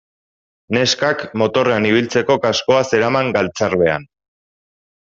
Neskak 0.77 1.21
motorrean 1.43 1.87
ibiltzeko 1.91 2.39
kaskoa 2.49 2.83
zeraman 2.95 3.33
galtzarbean. 3.39 4.13